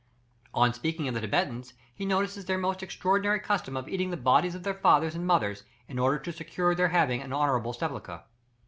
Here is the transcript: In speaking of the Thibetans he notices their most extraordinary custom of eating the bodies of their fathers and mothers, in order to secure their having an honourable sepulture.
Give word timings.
In 0.55 0.73
speaking 0.73 1.07
of 1.07 1.13
the 1.13 1.19
Thibetans 1.19 1.75
he 1.93 2.07
notices 2.07 2.45
their 2.45 2.57
most 2.57 2.81
extraordinary 2.81 3.39
custom 3.39 3.77
of 3.77 3.87
eating 3.87 4.09
the 4.09 4.17
bodies 4.17 4.55
of 4.55 4.63
their 4.63 4.73
fathers 4.73 5.13
and 5.13 5.27
mothers, 5.27 5.61
in 5.87 5.99
order 5.99 6.17
to 6.17 6.33
secure 6.33 6.73
their 6.73 6.89
having 6.89 7.21
an 7.21 7.31
honourable 7.31 7.71
sepulture. 7.71 8.21